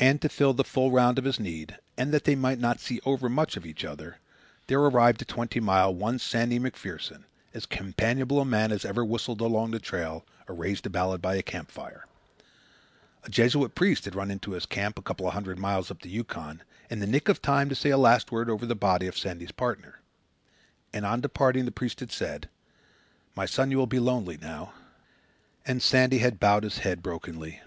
[0.00, 3.02] And to fill the full round of his need, and that they might not see
[3.04, 4.16] overmuch of each other,
[4.66, 9.42] there arrived at Twenty Mile one Sandy MacPherson, as companionable a man as ever whistled
[9.42, 12.06] along the trail or raised a ballad by a camp fire.
[13.24, 16.08] A Jesuit priest had run into his camp, a couple of hundred miles up the
[16.08, 19.18] Yukon, in the nick of time to say a last word over the body of
[19.18, 20.00] Sandy's partner.
[20.94, 22.48] And on departing, the priest had said,
[23.36, 24.72] "My son, you will be lonely now."
[25.66, 27.60] And Sandy had bowed his head brokenly.